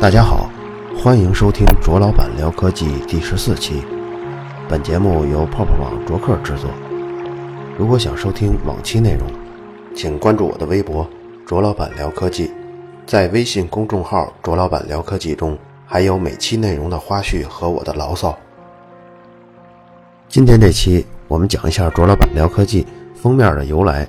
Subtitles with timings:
[0.00, 0.50] 大家好，
[0.96, 3.84] 欢迎收听卓老板聊科技第十四期。
[4.68, 6.68] 本节目由泡泡网卓克制作。
[7.78, 9.28] 如果想收听往期内容，
[9.94, 11.08] 请关注我的微博
[11.46, 12.52] “卓老板聊科技”。
[13.06, 15.56] 在微信公众号“卓老板聊科技”中，
[15.86, 18.36] 还有每期内容的花絮和我的牢骚。
[20.28, 24.08] 今天这期，我们讲一下“卓老板聊科技”封面的由来。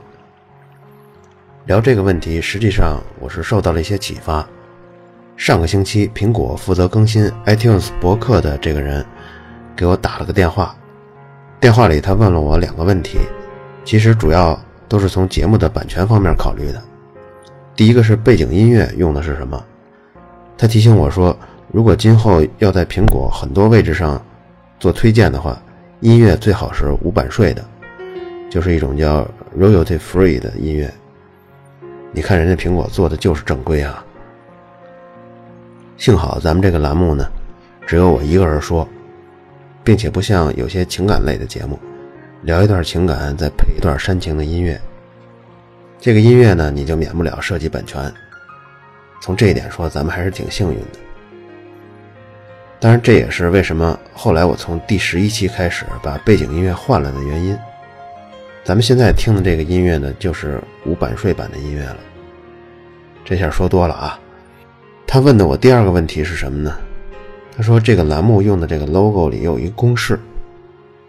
[1.69, 4.43] 聊这个问题，实际上我是受到了一些启发。
[5.37, 9.05] 上个星期，苹果负责更新 iTunes 博客的这个人
[9.75, 10.75] 给我打了个电话。
[11.59, 13.19] 电话里，他问了我两个问题，
[13.85, 16.81] 其实主要都是从节目的版权方面考虑的。
[17.75, 19.63] 第一个是背景音乐用的是什么？
[20.57, 21.37] 他提醒我说，
[21.71, 24.19] 如果今后要在苹果很多位置上
[24.79, 25.55] 做推荐的话，
[25.99, 27.63] 音乐最好是无版税的，
[28.49, 29.23] 就是一种叫
[29.55, 30.91] royalty free 的音乐。
[32.11, 34.03] 你看人家苹果做的就是正规啊。
[35.97, 37.29] 幸好咱们这个栏目呢，
[37.85, 38.87] 只有我一个人说，
[39.83, 41.77] 并且不像有些情感类的节目，
[42.43, 44.79] 聊一段情感再配一段煽情的音乐。
[45.99, 48.11] 这个音乐呢，你就免不了涉及版权。
[49.21, 50.99] 从这一点说，咱们还是挺幸运的。
[52.79, 57.57] 当然，这也是为什么后来我从第十一期开始把背景音乐换了的原因。
[58.63, 61.97] 咱们现在听的这个音乐呢，就是无版税版的音乐了。
[63.25, 64.19] 这下说多了啊。
[65.07, 66.77] 他问的我第二个问题是什么呢？
[67.55, 70.19] 他说这个栏目用的这个 logo 里有一个公式，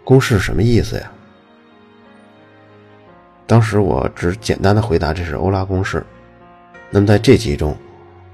[0.03, 1.11] 公式什么意思呀？
[3.45, 6.03] 当时我只简单的回答这是欧拉公式。
[6.89, 7.77] 那么在这集中，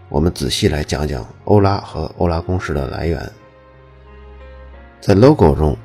[0.10, 3.22] 我们仔细来讲讲欧拉和欧拉公式的来源。
[5.02, 5.78] 在 logo 中，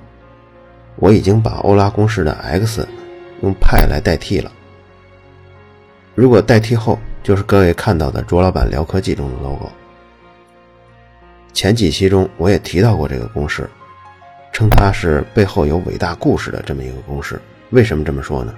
[0.97, 2.87] 我已经把欧拉公式的 x
[3.43, 4.51] 用派来代替了。
[6.15, 9.71] 如果代替后，就是各位看到的卓老板聊科技中的 logo。
[11.53, 13.69] 前几期中我也提到过这个公式，
[14.53, 17.41] 称它是背后有伟大故事的这么一个公式。
[17.71, 18.55] 为什么这么说呢？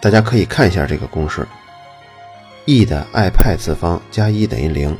[0.00, 1.46] 大家可以看一下这个公式
[2.66, 4.96] ：e 的 i 派次方加一等于零。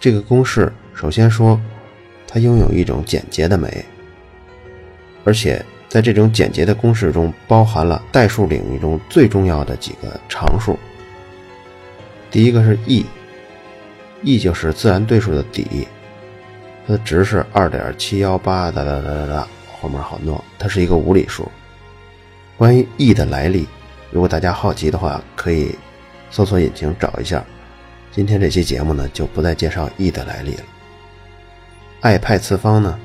[0.00, 1.60] 这个公式首先说，
[2.26, 3.84] 它拥有一种简洁的美，
[5.24, 5.64] 而且。
[5.92, 10.78] 在这种简洁的公式中，包含了代数领域中最重要的几个常数。
[12.30, 15.86] 第一个是 e，e 就是自然对数的底，
[16.86, 19.46] 它的值是二点七幺八哒哒哒哒哒，
[19.82, 21.46] 后面好弄，它是一个无理数。
[22.56, 23.68] 关于 e 的来历，
[24.10, 25.76] 如果大家好奇的话，可以
[26.30, 27.44] 搜索引擎找一下。
[28.12, 30.62] 今天这期节目呢，就不再介绍 e 的来历了。
[32.00, 32.98] i 派次方呢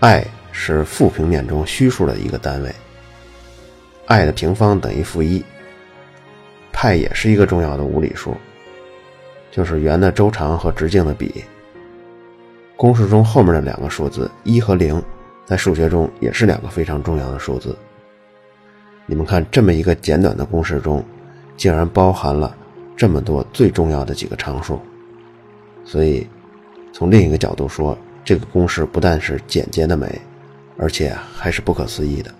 [0.00, 0.22] ，i。
[0.58, 2.74] 是负平面中虚数的一个单位
[4.06, 5.44] ，i 的平方等于负一。
[6.72, 8.34] 派也是一个重要的无理数，
[9.50, 11.44] 就是圆的周长和直径的比。
[12.76, 15.02] 公式中后面的两个数字一和零，
[15.44, 17.76] 在数学中也是两个非常重要的数字。
[19.04, 21.04] 你们看，这么一个简短的公式中，
[21.56, 22.56] 竟然包含了
[22.96, 24.80] 这么多最重要的几个常数。
[25.84, 26.26] 所以，
[26.92, 30.20] 从另一个角度说，这个公式不但是简洁的美。
[30.78, 32.30] 而且还是不可思议的。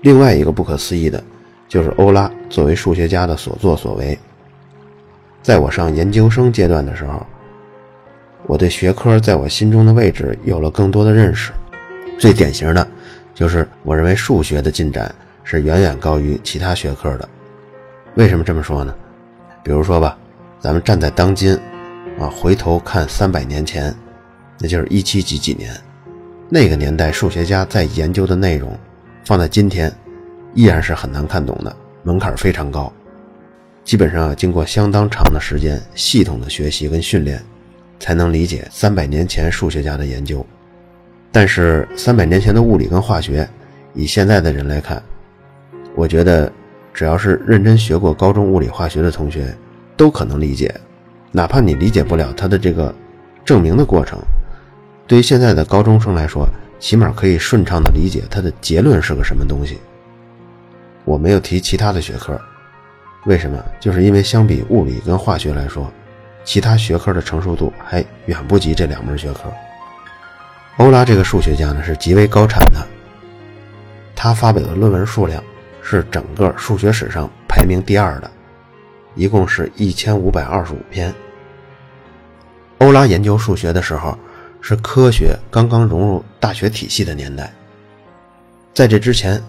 [0.00, 1.22] 另外一个不可思议的，
[1.68, 4.18] 就是欧拉作为数学家的所作所为。
[5.42, 7.24] 在我上研究生阶段的时候，
[8.46, 11.52] 我对学科在我心中的位置有了更多的认识。
[12.18, 12.86] 最典型的，
[13.34, 15.12] 就是我认为数学的进展
[15.44, 17.28] 是远远高于其他学科的。
[18.14, 18.94] 为什么这么说呢？
[19.62, 20.16] 比如说吧，
[20.58, 21.54] 咱们站在当今，
[22.18, 23.94] 啊，回头看三百年前，
[24.58, 25.72] 那就是一七几几年。
[26.54, 28.78] 那个年代，数学家在研究的内容，
[29.24, 29.90] 放在今天，
[30.52, 32.92] 依然是很难看懂的，门槛非常高。
[33.84, 37.42] 基本上要经过相当长的时间，系统的学习跟训练，
[37.98, 40.44] 才能理解三百年前数学家的研究。
[41.30, 43.48] 但是三百年前的物理跟化学，
[43.94, 45.02] 以现在的人来看，
[45.94, 46.52] 我觉得
[46.92, 49.56] 只要是认真学过高中物理化学的同学，
[49.96, 50.70] 都可能理解，
[51.30, 52.94] 哪怕你理解不了它的这个
[53.42, 54.18] 证明的过程。
[55.06, 59.78] 对于现在的高中生来说，起码可以顺畅的理解它的结论是个什么东西。
[61.04, 62.40] 我没有提其他的学科，
[63.26, 63.62] 为什么？
[63.78, 65.92] 就是因为相比物理跟化学来说，
[66.44, 69.52] 其他学科的成熟度还远不及这两门学科。
[70.78, 72.86] 欧拉这个数学家呢是极为高产的，
[74.16, 75.42] 他发表的论文数量
[75.82, 78.30] 是整个数学史上排名第二的，
[79.14, 81.12] 一共是一千五百二十五篇。
[82.78, 84.16] 欧拉研究数学的时候。
[84.64, 87.52] 是科学刚刚融入大学体系的年代，
[88.72, 89.42] 在这之前，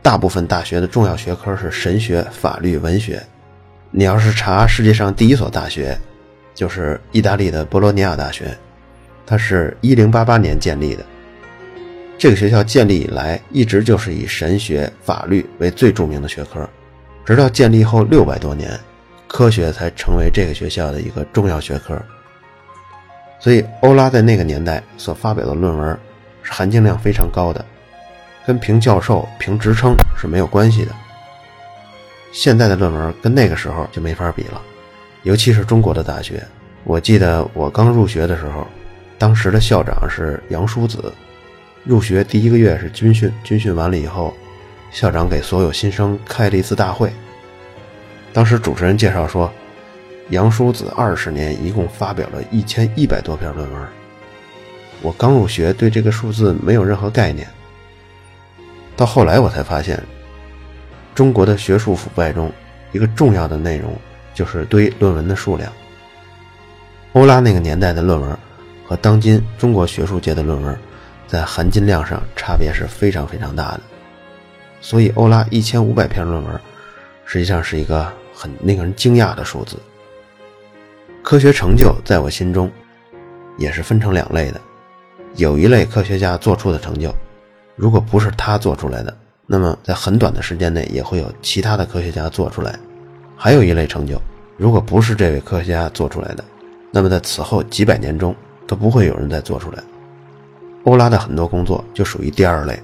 [0.00, 3.22] 大部分大学的重要学科是神学、法律、文学。
[3.90, 5.96] 你要是查世界上第一所大学，
[6.54, 8.56] 就是意大利的博洛尼亚大学，
[9.26, 11.04] 它是一零八八年建立的。
[12.16, 16.66] 这个学校建立以来，一直就是以神学、法律为最著名的学科，
[17.26, 18.80] 直到建立后六百多年，
[19.28, 22.02] 科学才成为这个学校的一个重要学科。
[23.42, 25.98] 所以，欧拉在那个年代所发表的论文
[26.44, 27.64] 是含金量非常高的，
[28.46, 30.92] 跟评教授、评职称是没有关系的。
[32.32, 34.62] 现在的论文跟那个时候就没法比了，
[35.24, 36.40] 尤其是中国的大学。
[36.84, 38.64] 我记得我刚入学的时候，
[39.18, 41.12] 当时的校长是杨叔子。
[41.82, 44.32] 入学第一个月是军训，军训完了以后，
[44.92, 47.12] 校长给所有新生开了一次大会。
[48.32, 49.52] 当时主持人介绍说，
[50.30, 53.88] 杨叔子二十年一共发表了一千一百多篇论文。
[55.02, 57.48] 我刚入学，对这个数字没有任何概念。
[58.96, 60.02] 到后来我才发现。
[61.14, 62.50] 中国的学术腐败中，
[62.90, 63.94] 一个重要的内容
[64.32, 65.70] 就是堆论文的数量。
[67.12, 68.34] 欧拉那个年代的论文
[68.86, 70.74] 和当今中国学术界的论文，
[71.28, 73.80] 在含金量上差别是非常非常大的。
[74.80, 76.60] 所以，欧拉一千五百篇论文，
[77.26, 79.76] 实际上是一个很令人惊讶的数字。
[81.22, 82.70] 科学成就在我心中，
[83.56, 84.60] 也是分成两类的。
[85.36, 87.14] 有一类科学家做出的成就，
[87.76, 89.16] 如果不是他做出来的。
[89.46, 92.78] 那么，在很短的时间内，也会有其他的科学家做出来。
[93.36, 94.20] 还有一类成就，
[94.56, 96.44] 如果不是这位科学家做出来的，
[96.90, 98.34] 那么在此后几百年中
[98.66, 99.82] 都不会有人再做出来。
[100.84, 102.78] 欧拉的很多工作就属于第二类。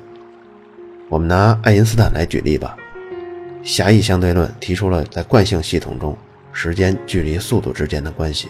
[1.09, 2.77] 我们拿爱因斯坦来举例吧，
[3.63, 6.17] 狭义相对论提出了在惯性系统中
[6.53, 8.49] 时间、距离、速度之间的关系。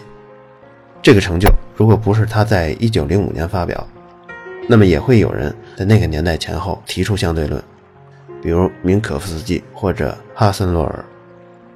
[1.01, 3.87] 这个成就，如果不是他在1905年发表，
[4.67, 7.63] 那么也会有人在那个年代前后提出相对论。
[8.41, 11.03] 比如明可夫斯基或者哈森洛尔，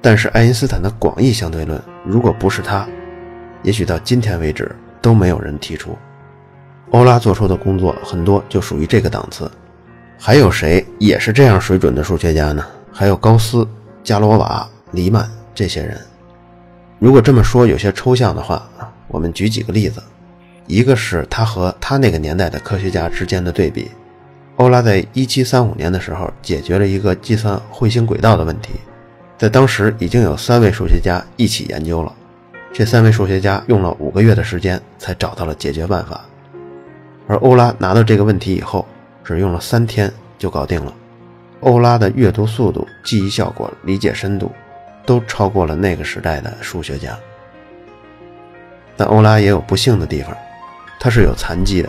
[0.00, 2.86] 但是爱因斯坦的广义相对论，如果不是他，
[3.62, 5.96] 也许到今天为止都没有人提出。
[6.90, 9.50] 欧拉做出的工作很多就属于这个档次。
[10.18, 12.64] 还有谁也是这样水准的数学家呢？
[12.92, 13.66] 还有高斯、
[14.02, 15.98] 加罗瓦、黎曼这些人。
[17.04, 18.66] 如果这么说有些抽象的话
[19.08, 20.02] 我们举几个例子，
[20.66, 23.90] 一个是他和他那个年代的科学家之间的对比。
[24.56, 28.70] 欧拉在1735年的时候解决了一个计算彗星轨道的问题，
[29.36, 32.10] 在当时已经有三位数学家一起研究了，
[32.72, 36.24] 这三位数学家用了五个月的时间才找到了解决办法，
[37.26, 38.86] 而欧拉拿到这个问题以后，
[39.22, 40.90] 只用了三天就搞定了。
[41.60, 44.50] 欧拉的阅读速度、记忆效果、理解深度，
[45.04, 47.18] 都超过了那个时代的数学家。
[48.96, 50.36] 但欧拉也有不幸的地方，
[51.00, 51.88] 他是有残疾的。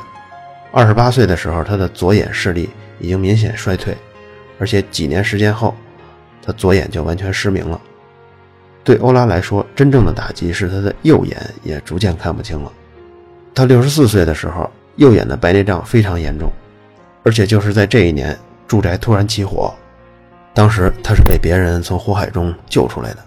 [0.71, 2.69] 二十八岁的时候，他的左眼视力
[2.99, 3.95] 已经明显衰退，
[4.59, 5.75] 而且几年时间后，
[6.43, 7.79] 他左眼就完全失明了。
[8.83, 12.71] 对欧拉来说，真正的打击是他的右眼也逐渐看不清了。
[13.53, 16.51] 他六十四岁的时候，右眼的白内障非常严重，
[17.23, 19.73] 而且就是在这一年，住宅突然起火，
[20.55, 23.17] 当时他是被别人从火海中救出来的。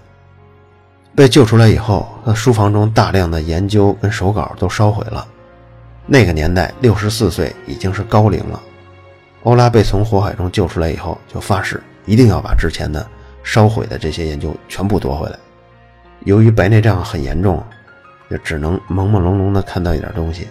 [1.15, 5.27] 被救出来以后，他书房中大量的研究跟手稿都烧毁了。
[6.07, 8.61] 那个年代，六十四岁已经是高龄了。
[9.43, 13.07] 欧拉被从火海中救出来以后，就发誓一定要把之前的
[13.45, 15.37] 烧毁的这些研究全部夺回来。
[16.25, 17.63] 由于白内障很严重，
[18.31, 20.49] 就只能朦朦胧胧地看到一点东西。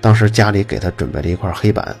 [0.00, 1.96] 当时家里给他准备了一块黑板，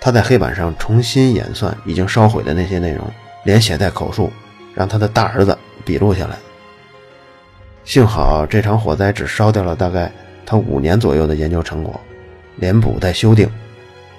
[0.00, 3.04] 他在黑板上重新演算已经烧毁的那些内容，
[3.44, 4.32] 连写带口述，
[4.74, 6.36] 让他的大儿子笔录下来。
[7.84, 10.10] 幸好这场火灾只烧掉了大概。
[10.46, 12.00] 他五年左右的研究成果，
[12.56, 13.48] 连补带修订，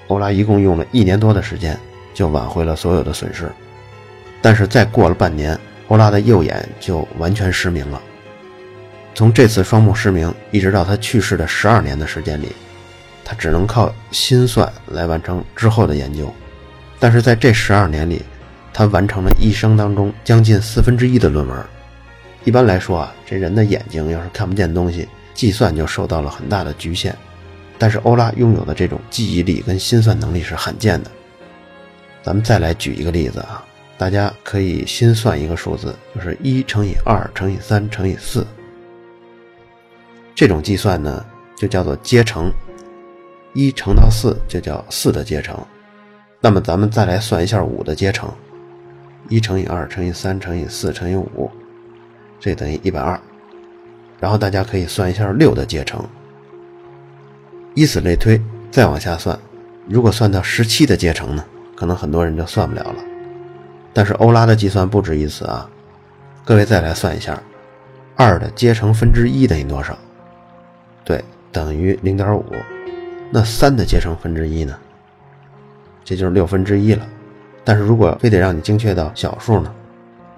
[0.06, 1.78] 欧拉一共用了一年多的时间
[2.14, 3.52] 就挽回了所有的损失。
[4.40, 5.58] 但是再过了半年，
[5.88, 8.00] 欧拉的右眼就完全失明了。
[9.14, 12.50] 从这次双目失明一直到他去世的十二年的时间里，
[13.24, 16.32] 他只能靠心算来完成之后的研究。
[16.98, 18.22] 但是在这十二年里，
[18.72, 21.64] 他完成了一生当中将近四分之一的论文。
[22.44, 25.08] 一般来说啊，这人的眼睛要是看不见东西。
[25.34, 27.16] 计算就受到了很大的局限，
[27.78, 31.10] 但是欧拉拥有的这种记忆力跟心算能力是罕见的。
[32.22, 33.64] 咱们再来举一个例子啊，
[33.96, 38.46] 大家可以心算一个数字，就是一乘以二乘以三乘以四。
[40.34, 41.24] 这种计算呢，
[41.56, 42.52] 就叫做阶乘，
[43.52, 45.58] 一乘到四就叫四的阶乘。
[46.40, 48.28] 那么咱们再来算一下五的阶乘，
[49.28, 51.50] 一乘以二乘以三乘以四乘以五，
[52.40, 53.18] 这等于一百二。
[54.18, 56.04] 然后大家可以算一下六的阶乘，
[57.74, 58.40] 以此类推，
[58.70, 59.38] 再往下算。
[59.88, 61.44] 如果算到十七的阶乘呢？
[61.74, 62.96] 可能很多人就算不了了。
[63.92, 65.68] 但是欧拉的计算不止于此啊！
[66.44, 67.40] 各位再来算一下，
[68.16, 69.98] 二的阶乘分之一等于多少？
[71.04, 72.44] 对，等于零点五。
[73.34, 74.78] 那三的阶乘分之一呢？
[76.04, 77.08] 这就是六分之一了。
[77.64, 79.72] 但是如果非得让你精确到小数呢，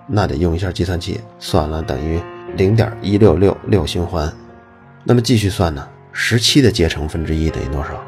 [0.06, 2.20] 那得用一下计算器算了，等于
[2.54, 4.32] 零点一六六六循环。
[5.02, 5.88] 那么继续算呢？
[6.12, 8.00] 十七的阶乘分之一等于多少？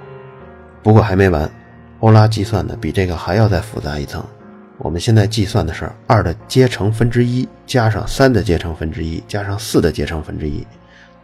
[0.84, 1.50] 不过还没完，
[1.98, 4.24] 欧拉计算的比这个还要再复杂一层。
[4.78, 10.64] 我们现在计算的是二的阶乘分之一加上三的阶乘分之一加上四的阶乘分之一，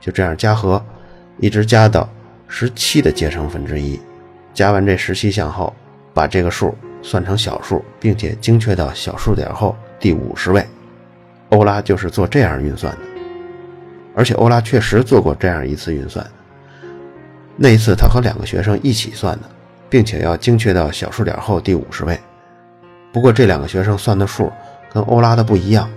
[0.01, 0.85] 就这样加和，
[1.39, 2.09] 一直加到
[2.55, 3.99] 十七的阶乘分之一。
[4.53, 5.75] 加完这十七项后，
[6.13, 10.63] 把这个数算成小数，并且精确到小数点后第五十位。
[11.49, 12.99] 欧拉就是做这样运算的，
[14.15, 16.25] 而且欧拉确实做过这样一次运算。
[17.57, 19.49] 那一次他和两个学生一起算的，
[19.89, 22.21] 并且要精确到小数点后第五十位。
[23.15, 24.53] 不过这两个学生算的数
[24.93, 25.89] 跟欧拉的不一样。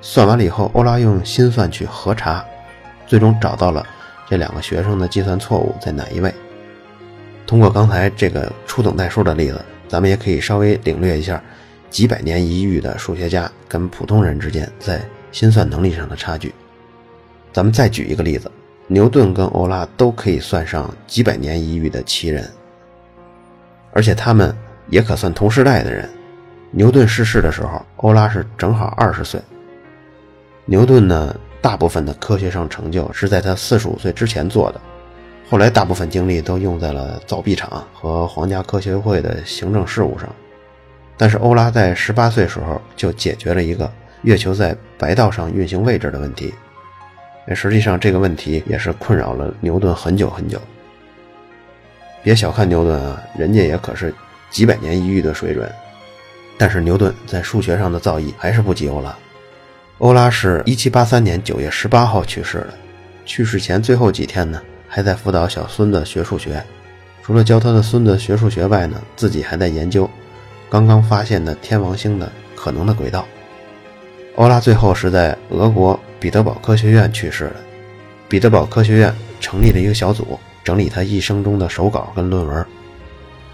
[0.00, 2.42] 算完了以后，欧拉用心算去核查，
[3.06, 3.86] 最终找到了
[4.30, 6.32] 这两个学生的计算错误在哪一位。
[7.46, 11.42] 通过刚才这个初等代数的例子，咱们也可以稍微领略一下
[11.90, 16.54] 几百年一遇的数学家跟普通人之间在心算能力上的差距。
[17.52, 18.48] 咱们再举一个例子，
[18.86, 22.48] 牛顿跟欧拉都可以算上几百年一遇的奇人，
[23.92, 24.56] 而且他们。
[24.88, 26.10] 也可算同时代的人。
[26.72, 29.40] 牛顿逝世的时候，欧拉是正好二十岁。
[30.64, 34.80] 牛顿呢，大部分的科学上成就是在他四十五岁之前做的，
[35.48, 40.28] 后来大部分精力都用在了造币厂和皇家科学会的行政事务上。
[41.16, 43.90] 但是欧拉在十八岁时候就解决了一个
[44.22, 46.54] 月球在白道上运行位置的问题。
[47.54, 50.60] 实际上这个问题也是困扰了牛顿很久很久。
[52.22, 54.14] 别小看牛顿啊，人家也可是。
[54.50, 55.70] 几百年一遇的水准，
[56.58, 59.16] 但是牛顿在数学上的造诣还是不及欧拉。
[60.00, 62.74] 欧拉是一七八三年九月十八号去世的，
[63.26, 66.62] 去世前最后几天呢，还在辅导小孙子学数学。
[67.22, 70.08] 除了教他的孙子学数学外呢，自己还在研究
[70.70, 73.26] 刚刚发现的天王星的可能的轨道。
[74.36, 77.56] 欧拉最后是在俄国彼得堡科学院去世的。
[78.26, 82.66] 彼得堡科学院成立了一个小组，整理他一生中的手稿跟论文。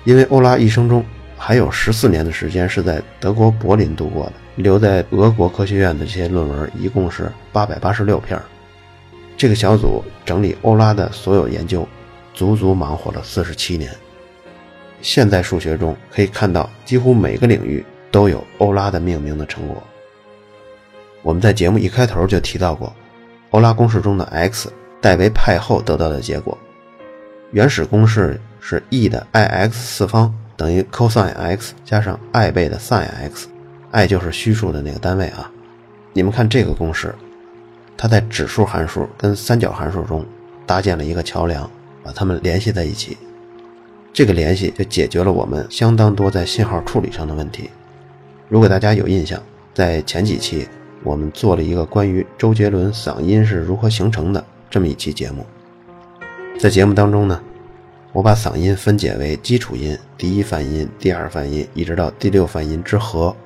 [0.05, 1.05] 因为欧拉一生中
[1.37, 8.41] 还有十四年的时间是在德国柏林度过的，留在俄国科学院的这些论文一共是八百八十六篇。
[9.37, 11.87] 这个小组整理欧拉的所有研究，
[12.33, 13.91] 足足忙活了四十七年。
[15.03, 19.83] 现在数学中可以看到，几乎每个领域都有欧拉的命名的成果。
[21.23, 22.95] 我们在节目一开头就提到过，
[23.51, 26.57] 欧拉公式中的 x 代为派后得到的结果，
[27.53, 28.41] 原始公式。
[28.69, 35.51] 是 e 的 i x 次方等于 cosine x 加上 i 倍的 sin x，i 就是虚数的那个单位啊。
[36.13, 37.15] 你们看这个公式，
[37.97, 40.25] 它在指数函数跟三角函数中
[40.65, 41.71] 搭建了一个桥梁，
[42.03, 43.19] 把它们联系在一起。
[44.15, 47.69] 这个联系就解决了我们相当多在信号处理上的问题。
[48.49, 49.39] 如果大家有印象，
[49.75, 50.67] 在前几期
[51.03, 55.45] 我们做了一个关于周杰伦嗓音是如何形成的这么一期节目，
[56.59, 57.39] 在节目当中呢。
[58.17, 63.37] 我把嗓音分解为基础音、第一泛音、第二泛音，一直到第六泛音之和，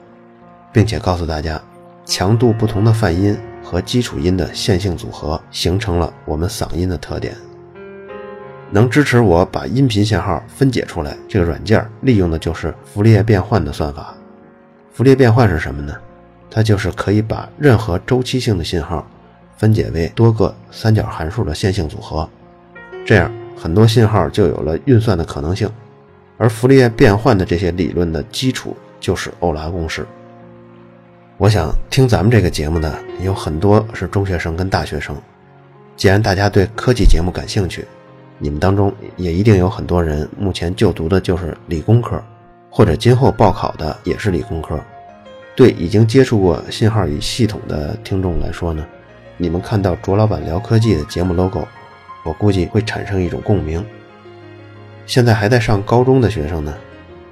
[0.73, 1.61] 并且告诉大家，
[2.05, 7.35] 强度不同的泛音和基础音的线性组合形成了我们嗓音的特点。
[8.71, 14.15] 能支持我把音频信号分解出来，这个软件利用的就是傅立叶变换的算法。
[14.93, 15.93] 傅立叶变换是什么呢？
[16.49, 19.05] 它就是可以把任何周期性的信号
[19.57, 22.31] 分解为多个三角函数的线性组合，
[23.05, 23.29] 这样。
[23.63, 25.69] 很多信号就有了运算的可能性，
[26.39, 30.07] 而傅里叶变换的这些理论的基础就是欧拉公式。
[31.37, 35.15] 我想听咱们这个节目的有很多是中学生跟大学生，
[35.95, 37.85] 既然大家对科技节目感兴趣，
[38.39, 42.19] 你们当中也一定有很多人目前就读的就是理工科，
[42.71, 44.81] 或者今后报考的也是理工科。
[45.55, 48.83] 对已经接触过信号与系统的听众来说呢，
[49.37, 51.69] 你们看到卓老板聊科技的节目 logo。
[52.25, 53.85] 我估计会产生一种共鸣。
[55.07, 56.75] 现在还在上高中的学生呢，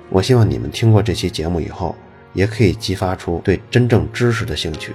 [0.09, 1.95] 我希望你们听过这期节目以后，
[2.33, 4.93] 也可以激发出对真正知识的兴趣。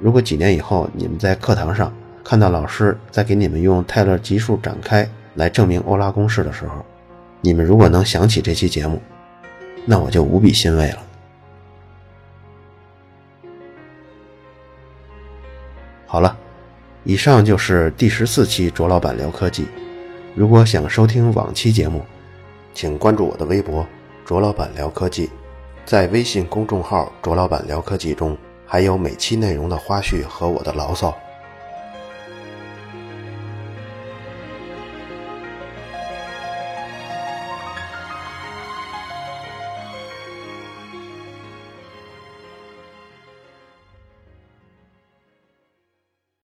[0.00, 1.92] 如果几年以后你们在课堂上
[2.24, 6.84] 看到老师在给你们用泰勒级数展开来证明欧拉公式的时候，
[7.40, 9.00] 你们如果能想起这期节目，
[9.84, 10.98] 那我就无比欣慰了。
[16.06, 16.36] 好了。
[17.04, 19.66] 以上就是第十四期卓老板聊科技。
[20.34, 22.04] 如果想收听往期节目，
[22.74, 23.86] 请关注我的微博
[24.26, 25.30] “卓老板聊科技”。
[25.86, 28.36] 在微信公众号“卓老板聊科技”中，
[28.66, 31.16] 还有每期内容的花絮和我的牢骚。